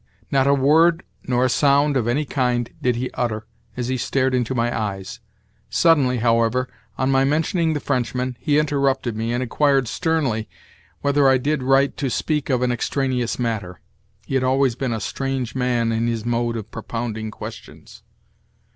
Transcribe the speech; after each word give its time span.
Not 0.31 0.47
a 0.47 0.53
word 0.55 1.03
nor 1.27 1.45
a 1.45 1.49
sound 1.49 1.95
of 1.95 2.07
any 2.07 2.25
kind 2.25 2.71
did 2.81 2.95
he 2.95 3.11
utter 3.13 3.45
as 3.77 3.87
he 3.87 3.97
stared 3.97 4.33
into 4.33 4.55
my 4.55 4.75
eyes. 4.75 5.19
Suddenly, 5.69 6.17
however, 6.17 6.67
on 6.97 7.11
my 7.11 7.23
mentioning 7.23 7.73
the 7.73 7.79
Frenchman, 7.79 8.35
he 8.39 8.57
interrupted 8.57 9.15
me, 9.15 9.31
and 9.31 9.43
inquired 9.43 9.87
sternly 9.87 10.49
whether 11.01 11.29
I 11.29 11.37
did 11.37 11.61
right 11.61 11.95
to 11.97 12.09
speak 12.09 12.49
of 12.49 12.63
an 12.63 12.71
extraneous 12.71 13.37
matter 13.37 13.79
(he 14.25 14.33
had 14.33 14.43
always 14.43 14.73
been 14.73 14.91
a 14.91 14.99
strange 14.99 15.53
man 15.53 15.91
in 15.91 16.07
his 16.07 16.25
mode 16.25 16.57
of 16.57 16.71
propounding 16.71 17.29
questions). 17.29 18.01